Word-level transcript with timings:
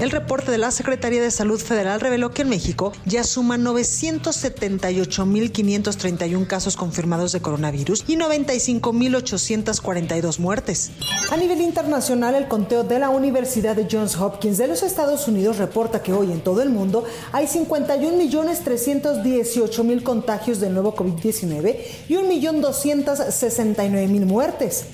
El 0.00 0.10
reporte 0.12 0.52
de 0.52 0.58
la 0.58 0.70
Secretaría 0.70 1.20
de 1.20 1.32
Salud 1.32 1.58
Federal 1.58 2.00
reveló 2.00 2.30
que 2.30 2.42
en 2.42 2.50
México 2.50 2.92
ya 3.04 3.24
suman 3.24 3.64
978.531 3.64 6.46
casos 6.46 6.76
confirmados 6.76 7.32
de 7.32 7.40
coronavirus 7.40 8.04
y 8.06 8.16
95.842 8.16 10.38
muertes. 10.38 10.92
A 11.32 11.36
nivel 11.36 11.60
internacional, 11.60 12.36
el 12.36 12.46
conteo 12.46 12.84
de 12.84 13.00
la 13.00 13.10
Universidad 13.10 13.74
de 13.74 13.88
Johns 13.90 14.14
Hopkins 14.16 14.58
de 14.58 14.68
los 14.68 14.84
Estados 14.84 15.26
Unidos 15.26 15.58
reporta 15.58 16.00
que 16.00 16.12
hoy 16.12 16.30
en 16.30 16.42
todo 16.42 16.62
el 16.62 16.70
mundo 16.70 17.02
hay 17.32 17.46
51.318.000 17.46 20.04
contagios 20.04 20.60
del 20.60 20.74
nuevo 20.74 20.94
COVID-19 20.94 21.76
y 22.08 22.14
1.269.000 22.14 24.26
muertes. 24.26 24.84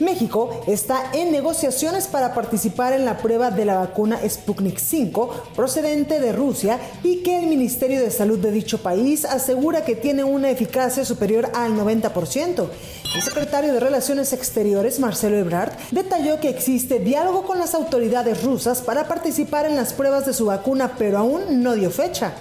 México 0.00 0.62
está 0.66 1.10
en 1.12 1.30
negociaciones 1.30 2.08
para 2.08 2.32
participar 2.32 2.94
en 2.94 3.04
la 3.04 3.18
prueba 3.18 3.50
de 3.50 3.66
la 3.66 3.76
vacuna 3.76 4.18
Sputnik 4.50 4.78
5 4.78 5.30
procedente 5.54 6.18
de 6.18 6.32
Rusia 6.32 6.80
y 7.04 7.22
que 7.22 7.38
el 7.38 7.46
Ministerio 7.46 8.00
de 8.00 8.10
Salud 8.10 8.38
de 8.38 8.50
dicho 8.50 8.78
país 8.78 9.24
asegura 9.24 9.84
que 9.84 9.94
tiene 9.94 10.24
una 10.24 10.50
eficacia 10.50 11.04
superior 11.04 11.52
al 11.54 11.74
90%. 11.74 12.66
El 13.14 13.22
secretario 13.22 13.72
de 13.72 13.78
Relaciones 13.78 14.32
Exteriores, 14.32 14.98
Marcelo 14.98 15.36
Ebrard, 15.38 15.72
detalló 15.92 16.40
que 16.40 16.48
existe 16.48 16.98
diálogo 16.98 17.44
con 17.44 17.60
las 17.60 17.74
autoridades 17.74 18.42
rusas 18.42 18.82
para 18.82 19.06
participar 19.06 19.66
en 19.66 19.76
las 19.76 19.92
pruebas 19.92 20.26
de 20.26 20.32
su 20.32 20.46
vacuna, 20.46 20.96
pero 20.98 21.18
aún 21.18 21.62
no 21.62 21.74
dio 21.74 21.90
fecha. 21.90 22.32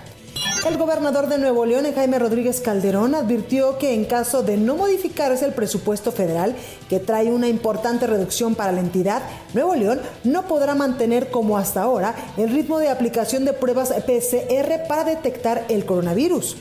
El 0.68 0.78
gobernador 0.78 1.28
de 1.28 1.38
Nuevo 1.38 1.66
León, 1.66 1.86
Jaime 1.96 2.20
Rodríguez 2.20 2.60
Calderón, 2.60 3.16
advirtió 3.16 3.78
que 3.78 3.94
en 3.94 4.04
caso 4.04 4.44
de 4.44 4.58
no 4.58 4.76
modificarse 4.76 5.46
el 5.46 5.54
presupuesto 5.54 6.12
federal, 6.12 6.54
que 6.90 7.00
trae 7.00 7.32
una 7.32 7.48
importante 7.48 8.06
reducción 8.06 8.56
para 8.56 8.74
la 8.74 8.82
entidad, 8.82 9.24
Nuevo 9.54 9.74
León 9.76 10.02
no 10.26 10.48
podrá 10.48 10.76
mantener 10.76 11.32
como 11.32 11.58
hasta 11.58 11.82
ahora 11.82 12.14
el 12.38 12.50
ritmo 12.50 12.78
de 12.78 12.90
aplicación 12.90 13.46
de 13.46 13.54
pruebas 13.54 13.94
PCR 13.94 14.88
para 14.88 15.06
detectar 15.06 15.66
el 15.70 15.86
coronavirus. 15.86 16.58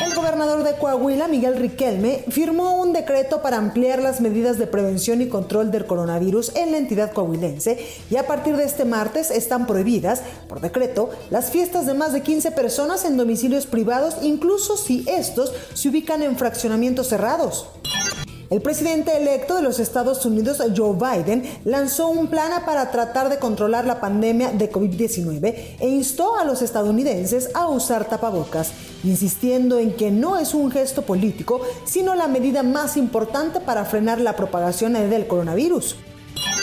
El 0.00 0.14
gobernador 0.14 0.64
de 0.64 0.76
Coahuila, 0.76 1.28
Miguel 1.28 1.56
Riquelme, 1.56 2.24
firmó 2.30 2.80
un 2.80 2.94
decreto 2.94 3.42
para 3.42 3.58
ampliar 3.58 4.00
las 4.00 4.22
medidas 4.22 4.56
de 4.56 4.66
prevención 4.66 5.20
y 5.20 5.28
control 5.28 5.70
del 5.70 5.84
coronavirus 5.84 6.56
en 6.56 6.72
la 6.72 6.78
entidad 6.78 7.12
coahuilense 7.12 7.86
y 8.08 8.16
a 8.16 8.26
partir 8.26 8.56
de 8.56 8.64
este 8.64 8.86
martes 8.86 9.30
están 9.30 9.66
prohibidas, 9.66 10.22
por 10.48 10.62
decreto, 10.62 11.10
las 11.28 11.50
fiestas 11.50 11.84
de 11.84 11.92
más 11.92 12.14
de 12.14 12.22
15 12.22 12.50
personas 12.52 13.04
en 13.04 13.18
domicilios 13.18 13.66
privados, 13.66 14.16
incluso 14.22 14.78
si 14.78 15.04
estos 15.06 15.52
se 15.74 15.90
ubican 15.90 16.22
en 16.22 16.38
fraccionamientos 16.38 17.08
cerrados. 17.08 17.66
El 18.50 18.60
presidente 18.62 19.16
electo 19.16 19.54
de 19.54 19.62
los 19.62 19.78
Estados 19.78 20.26
Unidos, 20.26 20.60
Joe 20.76 20.96
Biden, 20.96 21.44
lanzó 21.64 22.08
un 22.08 22.26
plan 22.26 22.50
para 22.66 22.90
tratar 22.90 23.28
de 23.28 23.38
controlar 23.38 23.86
la 23.86 24.00
pandemia 24.00 24.50
de 24.50 24.72
COVID-19 24.72 25.76
e 25.78 25.88
instó 25.88 26.34
a 26.34 26.42
los 26.42 26.60
estadounidenses 26.60 27.50
a 27.54 27.68
usar 27.68 28.08
tapabocas, 28.08 28.72
insistiendo 29.04 29.78
en 29.78 29.94
que 29.94 30.10
no 30.10 30.36
es 30.36 30.52
un 30.52 30.72
gesto 30.72 31.02
político, 31.02 31.60
sino 31.84 32.16
la 32.16 32.26
medida 32.26 32.64
más 32.64 32.96
importante 32.96 33.60
para 33.60 33.84
frenar 33.84 34.20
la 34.20 34.34
propagación 34.34 34.94
del 34.94 35.28
coronavirus. 35.28 35.94